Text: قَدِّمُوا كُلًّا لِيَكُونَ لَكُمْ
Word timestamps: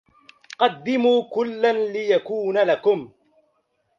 قَدِّمُوا 0.59 1.23
كُلًّا 1.29 1.73
لِيَكُونَ 1.73 2.57
لَكُمْ 2.57 3.11